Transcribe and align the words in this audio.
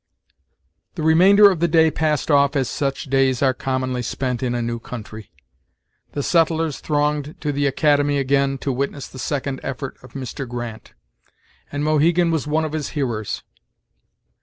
The 0.95 1.03
remainder 1.03 1.51
of 1.51 1.59
the 1.59 1.67
day 1.67 1.91
passed 1.91 2.31
off 2.31 2.55
as 2.55 2.67
such 2.67 3.03
days 3.03 3.43
are 3.43 3.53
commonly 3.53 4.01
spent 4.01 4.41
in 4.41 4.55
a 4.55 4.61
new 4.63 4.79
country. 4.79 5.29
The 6.13 6.23
settlers 6.23 6.79
thronged 6.79 7.35
to 7.41 7.51
the 7.51 7.67
academy 7.67 8.17
again, 8.17 8.57
to 8.65 8.71
witness 8.73 9.05
the 9.07 9.19
second 9.19 9.59
effort 9.61 9.97
of 10.01 10.13
Mr. 10.13 10.47
Grant; 10.49 10.95
and 11.71 11.83
Mohegan 11.83 12.31
was 12.31 12.47
one 12.47 12.65
of 12.65 12.73
his 12.73 12.89
hearers. 12.97 13.43